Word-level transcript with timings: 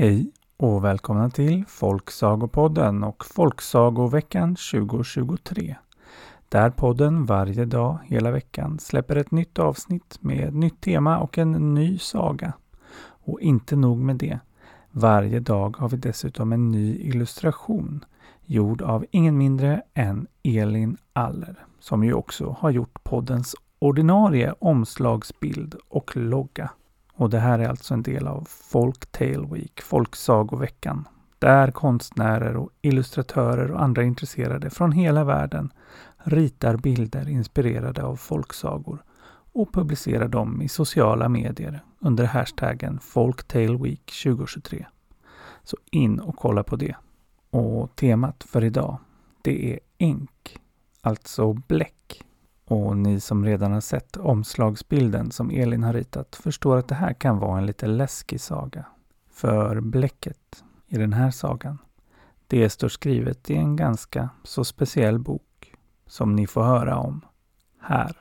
Hej 0.00 0.32
och 0.56 0.84
välkomna 0.84 1.30
till 1.30 1.64
Folksagopodden 1.68 3.04
och 3.04 3.24
Folksagoveckan 3.24 4.56
2023. 4.72 5.76
Där 6.48 6.70
podden 6.70 7.24
varje 7.24 7.64
dag 7.64 7.98
hela 8.04 8.30
veckan 8.30 8.78
släpper 8.78 9.16
ett 9.16 9.30
nytt 9.30 9.58
avsnitt 9.58 10.18
med 10.20 10.48
ett 10.48 10.54
nytt 10.54 10.80
tema 10.80 11.18
och 11.18 11.38
en 11.38 11.74
ny 11.74 11.98
saga. 11.98 12.52
Och 13.02 13.40
inte 13.40 13.76
nog 13.76 13.98
med 13.98 14.16
det. 14.16 14.38
Varje 14.90 15.40
dag 15.40 15.76
har 15.76 15.88
vi 15.88 15.96
dessutom 15.96 16.52
en 16.52 16.70
ny 16.70 16.96
illustration 16.96 18.04
gjord 18.44 18.82
av 18.82 19.06
ingen 19.10 19.38
mindre 19.38 19.82
än 19.94 20.26
Elin 20.42 20.96
Aller 21.12 21.64
som 21.80 22.04
ju 22.04 22.12
också 22.12 22.56
har 22.58 22.70
gjort 22.70 23.04
poddens 23.04 23.56
ordinarie 23.78 24.54
omslagsbild 24.58 25.74
och 25.88 26.16
logga. 26.16 26.70
Och 27.20 27.30
det 27.30 27.38
här 27.38 27.58
är 27.58 27.68
alltså 27.68 27.94
en 27.94 28.02
del 28.02 28.26
av 28.26 28.46
Folktale 28.50 29.46
Week, 29.52 29.80
Folksagoveckan, 29.80 31.08
där 31.38 31.70
konstnärer 31.70 32.56
och 32.56 32.70
illustratörer 32.82 33.70
och 33.70 33.82
andra 33.82 34.02
intresserade 34.02 34.70
från 34.70 34.92
hela 34.92 35.24
världen 35.24 35.72
ritar 36.16 36.76
bilder 36.76 37.28
inspirerade 37.28 38.02
av 38.02 38.16
folksagor 38.16 39.02
och 39.52 39.72
publicerar 39.72 40.28
dem 40.28 40.62
i 40.62 40.68
sociala 40.68 41.28
medier 41.28 41.84
under 41.98 42.24
hashtaggen 42.24 42.98
Folktale 43.00 43.78
Week 43.78 44.12
2023. 44.24 44.86
Så 45.64 45.76
in 45.90 46.20
och 46.20 46.36
kolla 46.36 46.62
på 46.62 46.76
det. 46.76 46.96
Och 47.50 47.96
temat 47.96 48.44
för 48.44 48.64
idag, 48.64 48.98
det 49.42 49.72
är 49.72 49.80
ink, 49.98 50.58
alltså 51.00 51.52
bläck. 51.52 51.99
Och 52.70 52.96
ni 52.96 53.20
som 53.20 53.44
redan 53.44 53.72
har 53.72 53.80
sett 53.80 54.16
omslagsbilden 54.16 55.30
som 55.30 55.50
Elin 55.50 55.82
har 55.82 55.92
ritat 55.92 56.36
förstår 56.36 56.76
att 56.76 56.88
det 56.88 56.94
här 56.94 57.12
kan 57.12 57.38
vara 57.38 57.58
en 57.58 57.66
lite 57.66 57.86
läskig 57.86 58.40
saga. 58.40 58.84
För 59.30 59.80
bläcket 59.80 60.64
i 60.88 60.98
den 60.98 61.12
här 61.12 61.30
sagan, 61.30 61.78
det 62.46 62.70
står 62.70 62.88
skrivet 62.88 63.50
i 63.50 63.54
en 63.54 63.76
ganska 63.76 64.28
så 64.42 64.64
speciell 64.64 65.18
bok 65.18 65.74
som 66.06 66.36
ni 66.36 66.46
får 66.46 66.62
höra 66.62 66.96
om 66.96 67.20
här. 67.80 68.16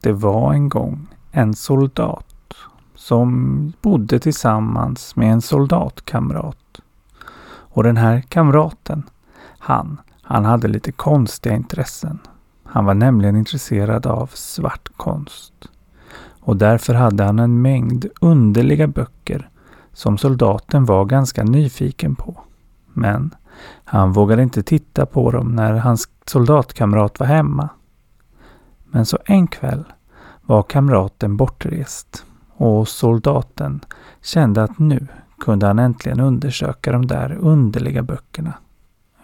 Det 0.00 0.12
var 0.12 0.52
en 0.52 0.68
gång 0.68 1.06
en 1.30 1.54
soldat 1.54 2.54
som 2.94 3.72
bodde 3.82 4.18
tillsammans 4.18 5.16
med 5.16 5.32
en 5.32 5.42
soldatkamrat. 5.42 6.61
Och 7.72 7.82
den 7.82 7.96
här 7.96 8.20
kamraten, 8.20 9.02
han, 9.58 10.00
han 10.22 10.44
hade 10.44 10.68
lite 10.68 10.92
konstiga 10.92 11.54
intressen. 11.54 12.18
Han 12.64 12.84
var 12.84 12.94
nämligen 12.94 13.36
intresserad 13.36 14.06
av 14.06 14.30
svart 14.34 14.88
konst. 14.96 15.52
Och 16.40 16.56
därför 16.56 16.94
hade 16.94 17.24
han 17.24 17.38
en 17.38 17.62
mängd 17.62 18.06
underliga 18.20 18.86
böcker 18.86 19.48
som 19.92 20.18
soldaten 20.18 20.84
var 20.84 21.04
ganska 21.04 21.44
nyfiken 21.44 22.14
på. 22.14 22.40
Men 22.92 23.34
han 23.84 24.12
vågade 24.12 24.42
inte 24.42 24.62
titta 24.62 25.06
på 25.06 25.30
dem 25.30 25.56
när 25.56 25.72
hans 25.72 26.08
soldatkamrat 26.26 27.20
var 27.20 27.26
hemma. 27.26 27.68
Men 28.84 29.06
så 29.06 29.18
en 29.24 29.46
kväll 29.46 29.84
var 30.42 30.62
kamraten 30.62 31.36
bortrest 31.36 32.24
och 32.56 32.88
soldaten 32.88 33.80
kände 34.22 34.62
att 34.62 34.78
nu 34.78 35.06
kunde 35.42 35.66
han 35.66 35.78
äntligen 35.78 36.20
undersöka 36.20 36.92
de 36.92 37.06
där 37.06 37.32
underliga 37.40 38.02
böckerna. 38.02 38.52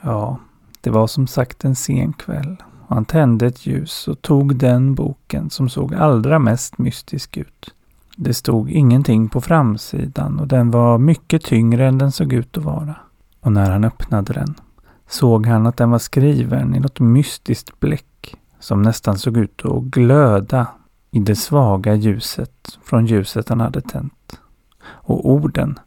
Ja, 0.01 0.39
det 0.81 0.91
var 0.91 1.07
som 1.07 1.27
sagt 1.27 1.65
en 1.65 1.77
sen 1.77 2.13
kväll 2.13 2.57
och 2.87 2.95
han 2.95 3.05
tände 3.05 3.47
ett 3.47 3.67
ljus 3.67 4.09
och 4.09 4.23
tog 4.23 4.57
den 4.57 4.95
boken 4.95 5.51
som 5.51 5.69
såg 5.69 5.95
allra 5.95 6.39
mest 6.39 6.79
mystisk 6.79 7.37
ut. 7.37 7.75
Det 8.17 8.35
stod 8.35 8.71
ingenting 8.71 9.29
på 9.29 9.41
framsidan 9.41 10.41
och 10.41 10.49
den 10.49 10.71
var 10.71 10.99
mycket 10.99 11.45
tyngre 11.45 11.87
än 11.87 11.99
den 11.99 12.13
såg 12.13 12.33
ut 12.33 12.59
att 12.59 12.65
vara. 12.65 12.97
Och 13.41 13.53
när 13.53 13.71
han 13.71 13.85
öppnade 13.85 14.33
den 14.33 14.55
såg 15.09 15.47
han 15.47 15.67
att 15.67 15.77
den 15.77 15.91
var 15.91 15.99
skriven 15.99 16.75
i 16.75 16.81
något 16.81 17.01
mystiskt 17.01 17.81
bläck 17.81 18.37
som 18.61 18.83
nästan 18.83 19.19
såg 19.19 19.37
ut 19.37 19.65
att 19.65 19.83
glöda 19.83 20.67
i 21.11 21.19
det 21.19 21.37
svaga 21.37 21.95
ljuset 21.95 22.79
från 22.85 23.07
ljuset 23.07 23.49
han 23.49 23.61
hade 23.61 23.81
tänt. 23.81 24.41
Och 24.85 25.31
orden, 25.31 25.79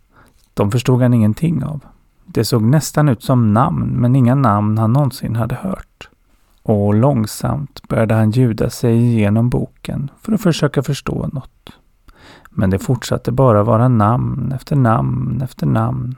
de 0.54 0.72
förstod 0.72 1.02
han 1.02 1.14
ingenting 1.14 1.64
av. 1.64 1.86
Det 2.26 2.46
såg 2.46 2.64
nästan 2.64 3.10
ut 3.10 3.24
som 3.24 3.54
namn, 3.54 3.88
men 3.96 4.16
inga 4.16 4.36
namn 4.36 4.78
han 4.78 4.94
någonsin 4.94 5.36
hade 5.36 5.56
hört. 5.56 6.10
Och 6.64 6.94
långsamt 6.94 7.88
började 7.88 8.14
han 8.14 8.32
ljuda 8.32 8.70
sig 8.70 8.98
igenom 8.98 9.50
boken 9.50 10.12
för 10.22 10.34
att 10.34 10.42
försöka 10.42 10.84
förstå 10.84 11.30
något. 11.34 11.70
Men 12.50 12.70
det 12.70 12.80
fortsatte 12.80 13.32
bara 13.32 13.64
vara 13.64 13.88
namn 13.88 14.52
efter 14.56 14.76
namn 14.76 15.42
efter 15.44 15.66
namn 15.66 16.16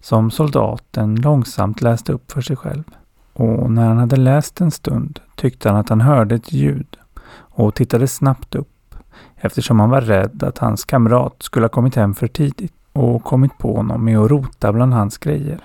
som 0.00 0.30
soldaten 0.30 1.14
långsamt 1.14 1.82
läste 1.82 2.12
upp 2.12 2.32
för 2.32 2.40
sig 2.40 2.56
själv. 2.56 2.84
Och 3.32 3.70
när 3.70 3.88
han 3.88 3.98
hade 3.98 4.16
läst 4.16 4.60
en 4.60 4.70
stund 4.70 5.20
tyckte 5.36 5.68
han 5.68 5.78
att 5.78 5.88
han 5.88 6.00
hörde 6.00 6.34
ett 6.34 6.52
ljud 6.52 6.96
och 7.32 7.74
tittade 7.74 8.08
snabbt 8.08 8.54
upp 8.54 8.94
eftersom 9.36 9.80
han 9.80 9.90
var 9.90 10.00
rädd 10.00 10.42
att 10.42 10.58
hans 10.58 10.84
kamrat 10.84 11.36
skulle 11.38 11.64
ha 11.64 11.70
kommit 11.70 11.94
hem 11.94 12.14
för 12.14 12.26
tidigt 12.26 12.79
och 12.92 13.24
kommit 13.24 13.58
på 13.58 13.76
honom 13.76 14.04
med 14.04 14.18
att 14.18 14.30
rota 14.30 14.72
bland 14.72 14.94
hans 14.94 15.18
grejer. 15.18 15.60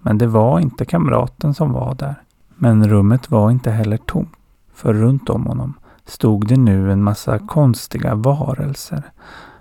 Men 0.00 0.18
det 0.18 0.26
var 0.26 0.60
inte 0.60 0.84
kamraten 0.84 1.54
som 1.54 1.72
var 1.72 1.94
där. 1.94 2.22
Men 2.54 2.88
rummet 2.88 3.30
var 3.30 3.50
inte 3.50 3.70
heller 3.70 3.96
tomt, 3.96 4.32
för 4.74 4.94
runt 4.94 5.30
om 5.30 5.46
honom 5.46 5.74
stod 6.04 6.48
det 6.48 6.56
nu 6.56 6.92
en 6.92 7.02
massa 7.02 7.38
konstiga 7.38 8.14
varelser. 8.14 9.02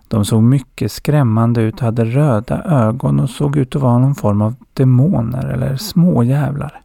De 0.08 0.26
såg 0.26 0.44
mycket 0.44 0.92
skrämmande 0.92 1.62
ut, 1.62 1.80
hade 1.80 2.06
röda 2.06 2.64
ögon 2.64 3.20
och 3.20 3.30
såg 3.30 3.58
ut 3.58 3.76
att 3.76 3.82
vara 3.82 3.98
någon 3.98 4.16
form 4.16 4.42
av 4.42 4.56
demoner 4.74 5.48
eller 5.48 5.76
småjävlar. 5.78 6.82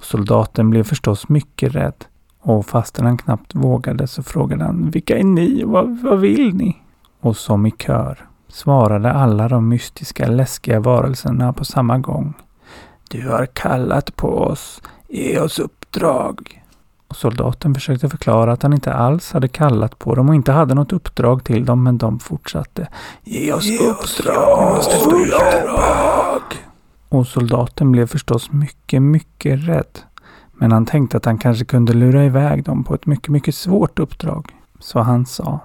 soldaten 0.00 0.70
blev 0.70 0.84
förstås 0.84 1.28
mycket 1.28 1.74
rädd 1.74 2.04
och 2.40 2.66
fastän 2.66 3.06
han 3.06 3.18
knappt 3.18 3.54
vågade 3.54 4.06
så 4.06 4.22
frågade 4.22 4.64
han 4.64 4.90
Vilka 4.90 5.18
är 5.18 5.24
ni 5.24 5.64
och 5.64 5.70
vad, 5.70 5.98
vad 5.98 6.20
vill 6.20 6.54
ni? 6.54 6.76
Och 7.20 7.36
som 7.36 7.66
i 7.66 7.70
kör 7.70 8.28
svarade 8.52 9.12
alla 9.12 9.48
de 9.48 9.68
mystiska 9.68 10.26
läskiga 10.26 10.80
varelserna 10.80 11.52
på 11.52 11.64
samma 11.64 11.98
gång. 11.98 12.34
Du 13.10 13.28
har 13.28 13.46
kallat 13.46 14.16
på 14.16 14.28
oss. 14.28 14.82
Ge 15.08 15.38
oss 15.40 15.58
uppdrag. 15.58 16.62
Och 17.08 17.16
soldaten 17.16 17.74
försökte 17.74 18.08
förklara 18.08 18.52
att 18.52 18.62
han 18.62 18.72
inte 18.72 18.92
alls 18.92 19.32
hade 19.32 19.48
kallat 19.48 19.98
på 19.98 20.14
dem 20.14 20.28
och 20.28 20.34
inte 20.34 20.52
hade 20.52 20.74
något 20.74 20.92
uppdrag 20.92 21.44
till 21.44 21.64
dem, 21.64 21.82
men 21.82 21.98
de 21.98 22.18
fortsatte. 22.18 22.88
Ge 23.24 23.52
oss 23.52 23.64
Ge 23.64 23.78
uppdrag! 23.78 24.78
Oss 24.78 25.06
uppdrag! 25.06 26.42
Och 27.08 27.26
soldaten 27.26 27.92
blev 27.92 28.06
förstås 28.06 28.52
mycket, 28.52 29.02
mycket 29.02 29.68
rädd. 29.68 29.98
Men 30.52 30.72
han 30.72 30.86
tänkte 30.86 31.16
att 31.16 31.24
han 31.24 31.38
kanske 31.38 31.64
kunde 31.64 31.92
lura 31.92 32.24
iväg 32.24 32.64
dem 32.64 32.84
på 32.84 32.94
ett 32.94 33.06
mycket, 33.06 33.28
mycket 33.28 33.54
svårt 33.54 33.98
uppdrag. 33.98 34.54
Så 34.80 34.98
han 34.98 35.26
sa 35.26 35.60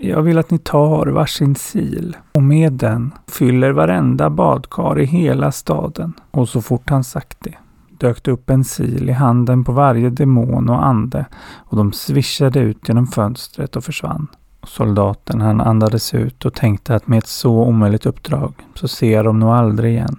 jag 0.00 0.22
vill 0.22 0.38
att 0.38 0.50
ni 0.50 0.58
tar 0.58 1.06
varsin 1.06 1.54
sil 1.68 2.08
och 2.32 2.42
med 2.42 2.72
den 2.72 3.14
fyller 3.26 3.70
varenda 3.70 4.30
badkar 4.30 5.00
i 5.00 5.04
hela 5.04 5.52
staden. 5.52 6.12
Och 6.30 6.48
så 6.48 6.62
fort 6.62 6.90
han 6.90 7.04
sagt 7.04 7.36
det 7.40 7.54
dök 7.98 8.24
det 8.24 8.30
upp 8.30 8.50
en 8.50 8.64
sil 8.74 9.04
i 9.08 9.12
handen 9.12 9.64
på 9.64 9.72
varje 9.72 10.10
demon 10.10 10.68
och 10.68 10.86
ande 10.86 11.26
och 11.54 11.76
de 11.76 11.92
svischade 11.92 12.60
ut 12.60 12.88
genom 12.88 13.06
fönstret 13.06 13.76
och 13.76 13.84
försvann. 13.84 14.26
soldaten 14.62 15.40
han 15.40 15.60
andades 15.60 16.14
ut 16.14 16.44
och 16.44 16.54
tänkte 16.54 16.94
att 16.94 17.06
med 17.06 17.18
ett 17.18 17.26
så 17.26 17.62
omöjligt 17.62 18.06
uppdrag 18.06 18.54
så 18.74 18.88
ser 18.88 19.12
jag 19.12 19.24
dem 19.24 19.38
nog 19.38 19.50
aldrig 19.50 19.92
igen. 19.92 20.18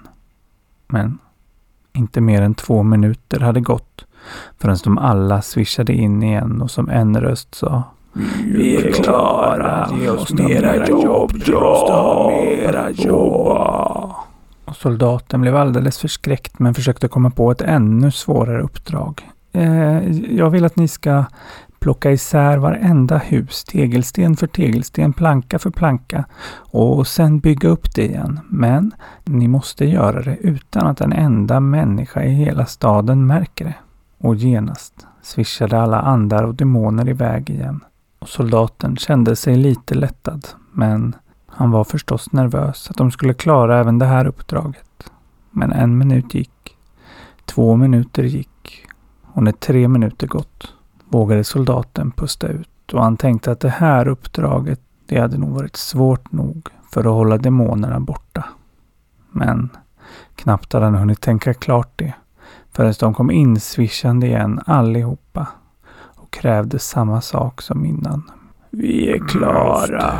Men 0.88 1.18
inte 1.94 2.22
mer 2.22 2.42
än 2.42 2.54
två 2.54 2.84
minuter 2.84 3.40
hade 3.40 3.62
gått 3.62 4.06
förrän 4.58 4.78
de 4.84 4.98
alla 4.98 5.42
svischade 5.42 5.94
in 5.94 6.24
igen 6.24 6.62
och 6.62 6.72
som 6.72 6.90
en 6.90 7.22
röst 7.22 7.56
sa 7.56 7.84
vi 8.46 8.76
är 8.76 8.92
klara. 8.92 9.90
Ge 10.02 10.10
oss 10.10 10.34
mera 10.34 10.88
jobb. 10.88 11.32
Dra 11.46 12.30
mera 12.30 12.92
jobb. 12.92 14.14
Och 14.66 14.76
soldaten 14.76 15.42
blev 15.42 15.56
alldeles 15.56 15.98
förskräckt 16.00 16.60
men 16.60 16.74
försökte 16.74 17.08
komma 17.08 17.30
på 17.30 17.52
ett 17.52 17.62
ännu 17.62 18.12
svårare 18.12 18.62
uppdrag. 18.62 19.22
Eh, 19.52 20.10
jag 20.38 20.50
vill 20.50 20.66
att 20.66 20.76
ni 20.76 20.88
ska 20.88 21.26
plocka 21.80 22.12
isär 22.12 22.58
varenda 22.58 23.18
hus, 23.18 23.64
tegelsten 23.64 24.36
för 24.36 24.48
tegelsten, 24.48 25.14
planka 25.14 25.60
för 25.60 25.70
planka 25.70 26.26
och 26.72 27.08
sen 27.08 27.40
bygga 27.40 27.70
upp 27.70 27.96
det 27.96 28.06
igen. 28.06 28.40
Men 28.50 28.92
ni 29.24 29.48
måste 29.48 29.86
göra 29.86 30.22
det 30.22 30.38
utan 30.42 30.88
att 30.88 31.02
en 31.02 31.14
enda 31.14 31.60
människa 31.60 32.24
i 32.24 32.30
hela 32.30 32.66
staden 32.66 33.28
märker 33.28 33.66
det. 33.66 33.76
Och 34.20 34.36
genast 34.36 35.08
svischade 35.22 35.82
alla 35.82 36.00
andar 36.00 36.44
och 36.44 36.56
demoner 36.56 37.10
iväg 37.10 37.50
igen. 37.50 37.80
Och 38.28 38.32
soldaten 38.32 38.96
kände 38.98 39.36
sig 39.36 39.56
lite 39.56 39.96
lättad, 39.96 40.48
men 40.72 41.16
han 41.48 41.72
var 41.72 41.84
förstås 41.84 42.32
nervös 42.32 42.90
att 42.90 42.98
de 42.98 43.12
skulle 43.12 43.34
klara 43.34 43.80
även 43.80 44.00
det 44.00 44.06
här 44.06 44.28
uppdraget. 44.28 45.12
Men 45.52 45.72
en 45.72 45.98
minut 45.98 46.34
gick. 46.34 46.78
Två 47.46 47.76
minuter 47.76 48.24
gick. 48.24 48.86
Och 49.34 49.44
när 49.44 49.52
tre 49.52 49.88
minuter 49.88 50.28
gått 50.28 50.74
vågade 51.10 51.44
soldaten 51.44 52.12
pusta 52.12 52.48
ut. 52.48 52.94
och 52.94 53.04
han 53.04 53.18
tänkte 53.18 53.52
att 53.52 53.60
det 53.60 53.70
här 53.70 54.08
uppdraget 54.08 54.82
det 55.06 55.20
hade 55.20 55.38
nog 55.38 55.50
varit 55.50 55.76
svårt 55.76 56.32
nog 56.32 56.68
för 56.92 57.00
att 57.00 57.14
hålla 57.14 57.38
demonerna 57.38 58.00
borta. 58.00 58.46
Men 59.32 59.70
knappt 60.36 60.74
hade 60.74 60.86
han 60.86 60.96
hunnit 60.96 61.22
tänka 61.22 61.54
klart 61.54 61.92
det 61.96 62.14
förrän 62.72 62.94
de 63.00 63.14
kom 63.14 63.32
insvischande 63.32 64.28
igen 64.28 64.62
allihopa 64.66 65.48
krävde 66.42 66.80
samma 66.80 67.22
sak 67.22 67.62
som 67.62 67.86
innan. 67.86 68.32
Vi 68.70 69.12
är 69.12 69.28
klara. 69.28 70.14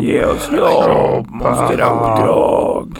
Ge 0.00 0.24
oss 0.24 0.50
jobb. 0.52 1.30
Måste 1.30 1.84
ha 1.84 2.14
uppdrag. 2.14 2.98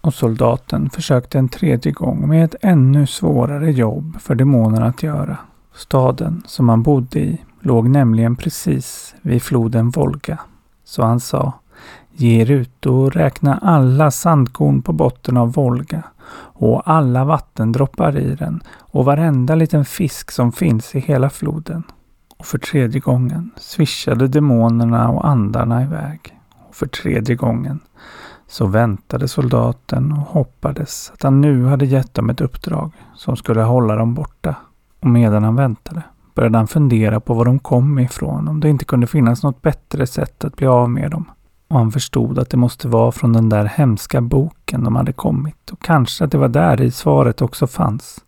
Och 0.00 0.14
soldaten 0.14 0.90
försökte 0.90 1.38
en 1.38 1.48
tredje 1.48 1.92
gång 1.92 2.28
med 2.28 2.44
ett 2.44 2.54
ännu 2.60 3.06
svårare 3.06 3.72
jobb 3.72 4.20
för 4.20 4.34
demonerna 4.34 4.86
att 4.86 5.02
göra. 5.02 5.36
Staden 5.74 6.42
som 6.46 6.68
han 6.68 6.82
bodde 6.82 7.18
i 7.18 7.38
låg 7.60 7.88
nämligen 7.88 8.36
precis 8.36 9.14
vid 9.22 9.42
floden 9.42 9.90
Volga. 9.90 10.38
Så 10.84 11.02
han 11.02 11.20
sa 11.20 11.52
Ge 12.12 12.44
ut 12.44 12.86
och 12.86 13.12
räkna 13.12 13.58
alla 13.62 14.10
sandkorn 14.10 14.82
på 14.82 14.92
botten 14.92 15.36
av 15.36 15.52
Volga 15.52 16.02
och 16.38 16.82
alla 16.90 17.24
vattendroppar 17.24 18.18
i 18.18 18.34
den 18.34 18.62
och 18.78 19.04
varenda 19.04 19.54
liten 19.54 19.84
fisk 19.84 20.30
som 20.30 20.52
finns 20.52 20.94
i 20.94 21.00
hela 21.00 21.30
floden. 21.30 21.82
Och 22.38 22.46
för 22.46 22.58
tredje 22.58 23.00
gången 23.00 23.50
svischade 23.56 24.28
demonerna 24.28 25.08
och 25.08 25.28
andarna 25.28 25.82
iväg. 25.82 26.38
Och 26.68 26.74
för 26.74 26.86
tredje 26.86 27.34
gången 27.34 27.80
så 28.48 28.66
väntade 28.66 29.28
soldaten 29.28 30.12
och 30.12 30.18
hoppades 30.18 31.10
att 31.14 31.22
han 31.22 31.40
nu 31.40 31.66
hade 31.66 31.86
gett 31.86 32.14
dem 32.14 32.30
ett 32.30 32.40
uppdrag 32.40 32.92
som 33.14 33.36
skulle 33.36 33.62
hålla 33.62 33.96
dem 33.96 34.14
borta. 34.14 34.54
Och 35.00 35.08
medan 35.08 35.44
han 35.44 35.56
väntade 35.56 36.02
började 36.34 36.58
han 36.58 36.68
fundera 36.68 37.20
på 37.20 37.34
var 37.34 37.44
de 37.44 37.58
kom 37.58 37.98
ifrån, 37.98 38.48
om 38.48 38.60
det 38.60 38.68
inte 38.68 38.84
kunde 38.84 39.06
finnas 39.06 39.42
något 39.42 39.62
bättre 39.62 40.06
sätt 40.06 40.44
att 40.44 40.56
bli 40.56 40.66
av 40.66 40.90
med 40.90 41.10
dem. 41.10 41.30
Och 41.72 41.78
han 41.78 41.92
förstod 41.92 42.38
att 42.38 42.50
det 42.50 42.56
måste 42.56 42.88
vara 42.88 43.12
från 43.12 43.32
den 43.32 43.48
där 43.48 43.64
hemska 43.64 44.20
boken 44.20 44.84
de 44.84 44.96
hade 44.96 45.12
kommit 45.12 45.70
och 45.70 45.80
kanske 45.80 46.24
att 46.24 46.30
det 46.30 46.38
var 46.38 46.48
där 46.48 46.80
i 46.80 46.90
svaret 46.90 47.42
också 47.42 47.66
fanns. 47.66 48.18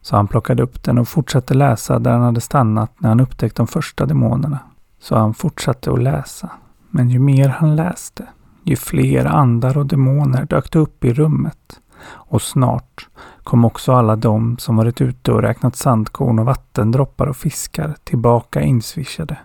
Så 0.00 0.16
han 0.16 0.28
plockade 0.28 0.62
upp 0.62 0.82
den 0.82 0.98
och 0.98 1.08
fortsatte 1.08 1.54
läsa 1.54 1.98
där 1.98 2.10
han 2.10 2.22
hade 2.22 2.40
stannat 2.40 2.92
när 2.98 3.08
han 3.08 3.20
upptäckte 3.20 3.62
de 3.62 3.66
första 3.66 4.06
demonerna. 4.06 4.58
Så 5.00 5.16
han 5.16 5.34
fortsatte 5.34 5.92
att 5.92 6.02
läsa. 6.02 6.50
Men 6.90 7.10
ju 7.10 7.18
mer 7.18 7.48
han 7.48 7.76
läste, 7.76 8.26
ju 8.64 8.76
fler 8.76 9.24
andar 9.24 9.78
och 9.78 9.86
demoner 9.86 10.44
dök 10.44 10.74
upp 10.74 11.04
i 11.04 11.12
rummet. 11.12 11.80
Och 12.10 12.42
snart 12.42 13.08
kom 13.42 13.64
också 13.64 13.92
alla 13.92 14.16
de 14.16 14.58
som 14.58 14.76
varit 14.76 15.00
ute 15.00 15.32
och 15.32 15.42
räknat 15.42 15.76
sandkorn 15.76 16.38
och 16.38 16.46
vattendroppar 16.46 17.26
och 17.26 17.36
fiskar 17.36 17.94
tillbaka 18.04 18.60
insvischade. 18.60 19.36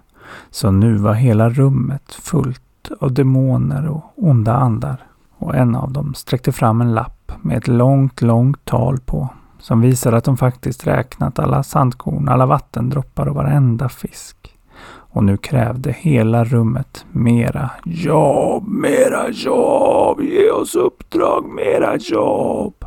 Så 0.51 0.71
nu 0.71 0.97
var 0.97 1.13
hela 1.13 1.49
rummet 1.49 2.13
fullt 2.13 2.61
av 2.99 3.13
demoner 3.13 3.89
och 3.89 4.13
onda 4.15 4.53
andar. 4.53 5.05
Och 5.37 5.55
en 5.55 5.75
av 5.75 5.91
dem 5.91 6.13
sträckte 6.13 6.51
fram 6.51 6.81
en 6.81 6.93
lapp 6.93 7.31
med 7.41 7.57
ett 7.57 7.67
långt, 7.67 8.21
långt 8.21 8.65
tal 8.65 8.99
på 8.99 9.29
som 9.63 9.81
visade 9.81 10.17
att 10.17 10.23
de 10.23 10.37
faktiskt 10.37 10.87
räknat 10.87 11.39
alla 11.39 11.63
sandkorn, 11.63 12.29
alla 12.29 12.45
vattendroppar 12.45 13.27
och 13.27 13.35
varenda 13.35 13.89
fisk. 13.89 14.57
Och 14.85 15.23
nu 15.23 15.37
krävde 15.37 15.91
hela 15.91 16.43
rummet 16.43 17.05
mera 17.11 17.69
jobb, 17.85 18.67
mera 18.67 19.29
jobb, 19.29 20.21
ge 20.21 20.49
oss 20.49 20.75
uppdrag, 20.75 21.45
mera 21.55 21.97
jobb. 21.97 22.85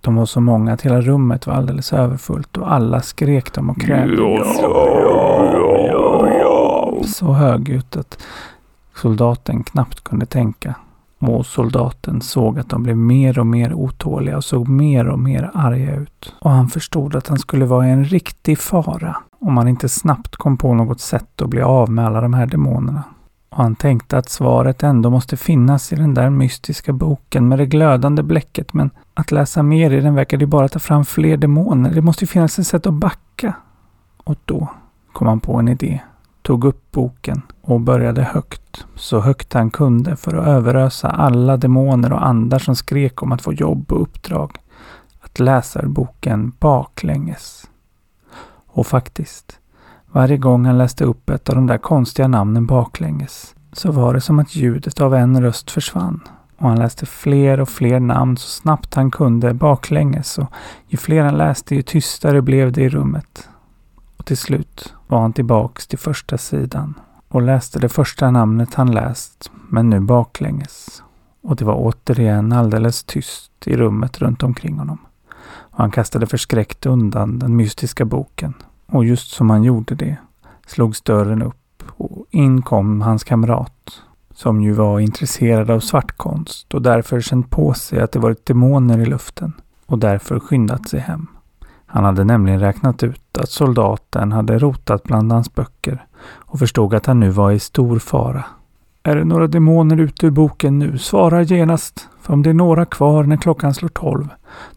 De 0.00 0.16
var 0.16 0.26
så 0.26 0.40
många 0.40 0.72
att 0.72 0.82
hela 0.82 1.00
rummet 1.00 1.46
var 1.46 1.54
alldeles 1.54 1.92
överfullt 1.92 2.56
och 2.56 2.72
alla 2.72 3.00
skrek 3.00 3.54
de 3.54 3.70
och 3.70 3.80
krävde 3.80 4.14
jobb, 4.14 4.46
jobb, 4.62 5.92
jobb, 5.92 6.28
jobb. 6.42 7.04
Så 7.04 7.26
högljutt 7.26 7.96
att 7.96 8.18
soldaten 8.96 9.64
knappt 9.64 10.04
kunde 10.04 10.26
tänka. 10.26 10.74
Och 11.18 11.46
soldaten 11.46 12.20
såg 12.20 12.58
att 12.58 12.68
de 12.68 12.82
blev 12.82 12.96
mer 12.96 13.38
och 13.38 13.46
mer 13.46 13.74
otåliga 13.74 14.36
och 14.36 14.44
såg 14.44 14.68
mer 14.68 15.08
och 15.08 15.18
mer 15.18 15.50
arga 15.54 15.96
ut. 15.96 16.34
Och 16.40 16.50
han 16.50 16.68
förstod 16.68 17.16
att 17.16 17.28
han 17.28 17.38
skulle 17.38 17.64
vara 17.64 17.88
i 17.88 17.90
en 17.90 18.04
riktig 18.04 18.58
fara 18.58 19.16
om 19.38 19.56
han 19.56 19.68
inte 19.68 19.88
snabbt 19.88 20.36
kom 20.36 20.56
på 20.56 20.74
något 20.74 21.00
sätt 21.00 21.42
att 21.42 21.48
bli 21.48 21.62
av 21.62 21.90
med 21.90 22.06
alla 22.06 22.20
de 22.20 22.34
här 22.34 22.46
demonerna. 22.46 23.02
Och 23.50 23.56
han 23.56 23.76
tänkte 23.76 24.18
att 24.18 24.28
svaret 24.28 24.82
ändå 24.82 25.10
måste 25.10 25.36
finnas 25.36 25.92
i 25.92 25.96
den 25.96 26.14
där 26.14 26.30
mystiska 26.30 26.92
boken 26.92 27.48
med 27.48 27.58
det 27.58 27.66
glödande 27.66 28.22
bläcket 28.22 28.74
men 28.74 28.90
att 29.14 29.30
läsa 29.30 29.62
mer 29.62 29.90
i 29.90 30.00
den 30.00 30.14
verkade 30.14 30.44
ju 30.44 30.46
bara 30.46 30.68
ta 30.68 30.78
fram 30.78 31.04
fler 31.04 31.36
demoner. 31.36 31.90
Det 31.94 32.02
måste 32.02 32.24
ju 32.24 32.28
finnas 32.28 32.58
ett 32.58 32.66
sätt 32.66 32.86
att 32.86 32.94
backa. 32.94 33.54
Och 34.24 34.36
då 34.44 34.68
kom 35.12 35.26
han 35.26 35.40
på 35.40 35.56
en 35.56 35.68
idé 35.68 36.00
tog 36.46 36.64
upp 36.64 36.92
boken 36.92 37.42
och 37.62 37.80
började 37.80 38.22
högt, 38.22 38.86
så 38.94 39.20
högt 39.20 39.52
han 39.52 39.70
kunde 39.70 40.16
för 40.16 40.36
att 40.36 40.46
överösa 40.46 41.10
alla 41.10 41.56
demoner 41.56 42.12
och 42.12 42.26
andar 42.26 42.58
som 42.58 42.76
skrek 42.76 43.22
om 43.22 43.32
att 43.32 43.42
få 43.42 43.52
jobb 43.52 43.92
och 43.92 44.02
uppdrag, 44.02 44.58
att 45.20 45.38
läsa 45.38 45.82
ur 45.82 45.86
boken 45.86 46.52
baklänges. 46.58 47.70
Och 48.66 48.86
faktiskt, 48.86 49.58
varje 50.12 50.36
gång 50.36 50.64
han 50.64 50.78
läste 50.78 51.04
upp 51.04 51.30
ett 51.30 51.48
av 51.48 51.54
de 51.54 51.66
där 51.66 51.78
konstiga 51.78 52.28
namnen 52.28 52.66
baklänges 52.66 53.54
så 53.72 53.92
var 53.92 54.14
det 54.14 54.20
som 54.20 54.38
att 54.38 54.56
ljudet 54.56 55.00
av 55.00 55.14
en 55.14 55.42
röst 55.42 55.70
försvann 55.70 56.20
och 56.58 56.68
han 56.68 56.78
läste 56.78 57.06
fler 57.06 57.60
och 57.60 57.68
fler 57.68 58.00
namn 58.00 58.36
så 58.36 58.48
snabbt 58.48 58.94
han 58.94 59.10
kunde 59.10 59.54
baklänges 59.54 60.38
och 60.38 60.52
ju 60.86 60.96
fler 60.98 61.22
han 61.22 61.38
läste 61.38 61.74
ju 61.74 61.82
tystare 61.82 62.42
blev 62.42 62.72
det 62.72 62.82
i 62.82 62.88
rummet. 62.88 63.48
Och 64.26 64.28
till 64.28 64.36
slut 64.36 64.94
var 65.06 65.20
han 65.20 65.32
tillbaks 65.32 65.86
till 65.86 65.98
första 65.98 66.38
sidan 66.38 66.94
och 67.28 67.42
läste 67.42 67.78
det 67.78 67.88
första 67.88 68.30
namnet 68.30 68.74
han 68.74 68.90
läst, 68.90 69.50
men 69.68 69.90
nu 69.90 70.00
baklänges. 70.00 71.02
Och 71.42 71.56
det 71.56 71.64
var 71.64 71.74
återigen 71.74 72.52
alldeles 72.52 73.04
tyst 73.04 73.52
i 73.66 73.76
rummet 73.76 74.18
runt 74.18 74.42
omkring 74.42 74.78
honom. 74.78 74.98
Och 75.48 75.78
han 75.78 75.90
kastade 75.90 76.26
förskräckt 76.26 76.86
undan 76.86 77.38
den 77.38 77.56
mystiska 77.56 78.04
boken. 78.04 78.54
Och 78.86 79.04
just 79.04 79.30
som 79.30 79.50
han 79.50 79.62
gjorde 79.62 79.94
det 79.94 80.16
slogs 80.66 81.02
dörren 81.02 81.42
upp 81.42 81.82
och 81.96 82.26
in 82.30 82.62
kom 82.62 83.00
hans 83.00 83.24
kamrat 83.24 84.02
som 84.34 84.62
ju 84.62 84.72
var 84.72 85.00
intresserad 85.00 85.70
av 85.70 85.80
svartkonst 85.80 86.74
och 86.74 86.82
därför 86.82 87.20
känt 87.20 87.50
på 87.50 87.74
sig 87.74 88.00
att 88.00 88.12
det 88.12 88.18
varit 88.18 88.46
demoner 88.46 88.98
i 88.98 89.06
luften 89.06 89.52
och 89.86 89.98
därför 89.98 90.40
skyndat 90.40 90.88
sig 90.88 91.00
hem. 91.00 91.28
Han 91.86 92.04
hade 92.04 92.24
nämligen 92.24 92.60
räknat 92.60 93.02
ut 93.02 93.38
att 93.38 93.48
soldaten 93.48 94.32
hade 94.32 94.58
rotat 94.58 95.02
bland 95.02 95.32
hans 95.32 95.54
böcker 95.54 96.06
och 96.34 96.58
förstod 96.58 96.94
att 96.94 97.06
han 97.06 97.20
nu 97.20 97.30
var 97.30 97.50
i 97.50 97.58
stor 97.58 97.98
fara. 97.98 98.44
Är 99.02 99.16
det 99.16 99.24
några 99.24 99.46
demoner 99.46 100.00
ute 100.00 100.26
ur 100.26 100.30
boken 100.30 100.78
nu, 100.78 100.98
svara 100.98 101.42
genast. 101.42 102.08
För 102.20 102.32
om 102.32 102.42
det 102.42 102.50
är 102.50 102.54
några 102.54 102.84
kvar 102.84 103.24
när 103.24 103.36
klockan 103.36 103.74
slår 103.74 103.88
tolv, 103.88 104.28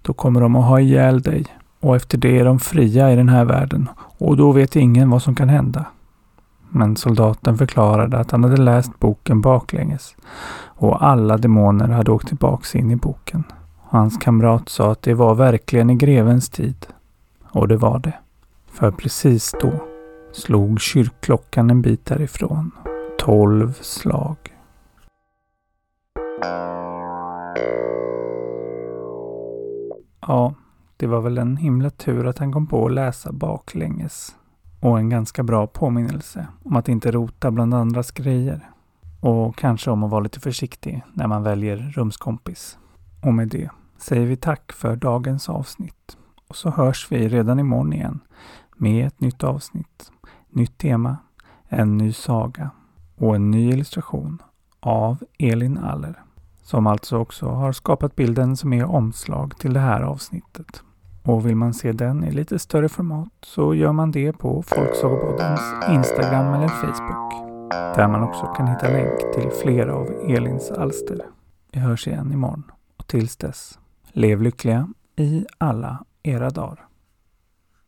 då 0.02 0.14
kommer 0.14 0.42
de 0.42 0.56
att 0.56 0.66
ha 0.66 0.80
ihjäl 0.80 1.22
dig. 1.22 1.46
Och 1.80 1.96
efter 1.96 2.18
det 2.18 2.40
är 2.40 2.46
de 2.46 2.60
fria 2.60 3.12
i 3.12 3.16
den 3.16 3.30
här 3.30 3.46
världen 3.46 3.90
och 4.18 4.38
då 4.38 4.52
vet 4.52 4.76
ingen 4.76 5.10
vad 5.10 5.22
som 5.22 5.36
kan 5.36 5.50
hända. 5.50 5.86
Men 6.70 6.96
soldaten 6.96 7.58
förklarade 7.58 8.18
att 8.18 8.32
han 8.32 8.44
hade 8.44 8.58
läst 8.58 9.00
boken 9.00 9.42
baklänges 9.42 10.16
och 10.66 11.06
alla 11.06 11.38
demoner 11.38 11.88
hade 11.88 12.12
åkt 12.12 12.28
tillbaks 12.28 12.76
in 12.76 12.92
i 12.92 12.96
boken. 12.96 13.44
Hans 13.82 14.18
kamrat 14.18 14.70
sa 14.70 14.92
att 14.92 15.02
det 15.02 15.14
var 15.14 15.36
verkligen 15.36 15.90
i 15.90 15.96
grevens 15.96 16.50
tid 16.50 16.88
och 17.52 17.68
det 17.68 17.78
var 17.78 18.00
det. 18.00 18.14
För 18.68 18.92
precis 18.92 19.56
då 19.62 19.72
slog 20.32 20.82
kyrkklockan 20.82 21.70
en 21.70 21.82
bit 21.82 22.06
därifrån. 22.06 22.72
Tolv 23.18 23.74
slag. 23.74 24.38
Ja, 30.22 30.54
det 30.98 31.08
var 31.08 31.22
väl 31.22 31.38
en 31.38 31.58
himla 31.58 31.90
tur 31.90 32.28
att 32.28 32.38
han 32.38 32.54
kom 32.54 32.68
på 32.68 32.86
att 32.86 32.92
läsa 32.92 33.32
baklänges. 33.32 34.36
Och 34.80 35.00
en 35.00 35.10
ganska 35.10 35.44
bra 35.44 35.68
påminnelse 35.68 36.48
om 36.64 36.76
att 36.76 36.90
inte 36.90 37.12
rota 37.12 37.52
bland 37.52 37.74
andras 37.74 38.12
grejer. 38.12 38.70
Och 39.22 39.56
kanske 39.56 39.92
om 39.92 40.04
att 40.04 40.12
vara 40.12 40.22
lite 40.22 40.40
försiktig 40.40 41.04
när 41.14 41.28
man 41.28 41.44
väljer 41.44 41.78
rumskompis. 41.78 42.78
Och 43.22 43.34
med 43.34 43.48
det 43.48 43.70
säger 43.98 44.26
vi 44.26 44.36
tack 44.38 44.72
för 44.72 44.96
dagens 44.96 45.50
avsnitt. 45.50 46.18
Och 46.50 46.56
så 46.56 46.70
hörs 46.70 47.12
vi 47.12 47.28
redan 47.28 47.60
imorgon 47.60 47.94
igen 47.94 48.20
med 48.78 49.08
ett 49.08 49.22
nytt 49.22 49.44
avsnitt, 49.44 50.12
nytt 50.50 50.78
tema, 50.78 51.18
en 51.68 51.98
ny 51.98 52.14
saga 52.14 52.70
och 53.16 53.36
en 53.36 53.52
ny 53.52 53.70
illustration 53.70 54.42
av 54.80 55.24
Elin 55.40 55.78
Aller. 55.78 56.24
Som 56.62 56.88
alltså 56.88 57.18
också 57.18 57.48
har 57.48 57.72
skapat 57.72 58.16
bilden 58.16 58.58
som 58.58 58.74
är 58.74 58.86
omslag 58.86 59.58
till 59.58 59.74
det 59.74 59.80
här 59.80 60.02
avsnittet. 60.02 60.84
Och 61.24 61.46
vill 61.46 61.56
man 61.56 61.74
se 61.74 61.92
den 61.92 62.24
i 62.24 62.32
lite 62.32 62.60
större 62.60 62.90
format 62.90 63.34
så 63.42 63.76
gör 63.76 63.92
man 63.92 64.12
det 64.12 64.34
på 64.34 64.64
Folksagopoddens 64.64 65.62
Instagram 65.90 66.54
eller 66.54 66.68
Facebook. 66.68 67.34
Där 67.70 68.08
man 68.08 68.24
också 68.24 68.46
kan 68.46 68.68
hitta 68.68 68.88
länk 68.88 69.34
till 69.34 69.50
flera 69.62 69.96
av 69.96 70.08
Elins 70.28 70.72
alster. 70.72 71.22
Vi 71.72 71.80
hörs 71.80 72.08
igen 72.08 72.34
imorgon 72.34 72.64
och 72.98 73.08
tills 73.08 73.38
dess, 73.38 73.80
lev 74.12 74.42
lyckliga 74.42 74.88
i 75.16 75.46
alla 75.58 76.06
era 76.32 76.50
dagar. 76.50 76.89